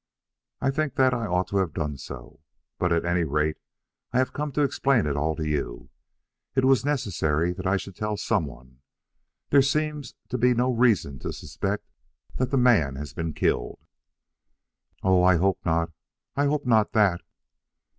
[0.61, 2.39] "I think that I ought to have done so.
[2.79, 3.57] But at any rate
[4.11, 5.91] I have come to explain it all to you.
[6.55, 8.79] It was necessary that I should tell some one.
[9.51, 11.85] There seems to be no reason to suspect
[12.37, 13.85] that the man has been killed."
[15.03, 15.91] "Oh, I hope not;
[16.35, 17.21] I hope not that."